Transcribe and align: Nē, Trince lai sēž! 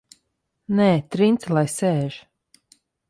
Nē, 0.79 0.87
Trince 1.15 1.53
lai 1.57 1.65
sēž! 1.75 2.19